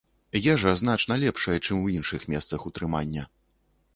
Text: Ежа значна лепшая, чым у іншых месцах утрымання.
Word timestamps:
Ежа 0.53 0.71
значна 0.79 1.17
лепшая, 1.23 1.57
чым 1.65 1.83
у 1.87 1.91
іншых 1.97 2.25
месцах 2.33 2.65
утрымання. 2.69 3.29